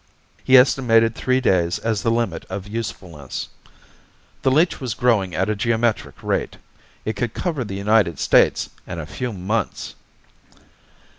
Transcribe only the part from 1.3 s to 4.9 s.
days as the limit of usefulness. The leech